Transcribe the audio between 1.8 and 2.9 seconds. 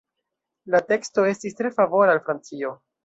favora al Francio.